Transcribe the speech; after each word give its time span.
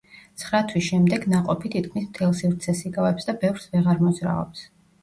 ცხრა 0.43 0.61
თვის 0.71 0.87
შემდეგ 0.87 1.27
ნაყოფი 1.35 1.71
თითქმის 1.75 2.09
მთელ 2.09 2.35
სივრცეს 2.41 2.83
იკავებს 2.93 3.31
და 3.31 3.39
ბევრს 3.47 3.73
ვეღარ 3.77 4.07
მოძრაობს. 4.09 4.69